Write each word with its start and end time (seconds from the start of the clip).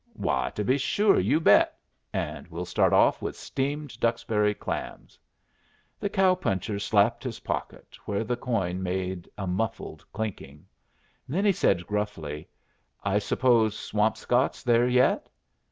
'Why, 0.13 0.51
to 0.55 0.63
be 0.63 0.79
sure, 0.79 1.19
you 1.19 1.39
bet!' 1.39 1.77
And 2.11 2.47
we'll 2.47 2.65
start 2.65 2.91
off 2.91 3.21
with 3.21 3.35
steamed 3.35 3.99
Duxbury 3.99 4.55
clams." 4.55 5.19
The 5.99 6.09
cow 6.09 6.33
puncher 6.33 6.79
slapped 6.79 7.23
his 7.23 7.41
pocket, 7.41 7.99
where 8.05 8.23
the 8.23 8.35
coin 8.35 8.81
made 8.81 9.29
a 9.37 9.45
muffled 9.45 10.03
chinking. 10.17 10.65
Then 11.29 11.45
he 11.45 11.51
said, 11.51 11.85
gruffly, 11.85 12.47
"I 13.03 13.19
suppose 13.19 13.77
Swampscott's 13.77 14.63
there 14.63 14.87
yet?" 14.87 15.29